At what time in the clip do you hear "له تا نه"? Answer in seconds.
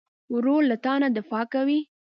0.69-1.07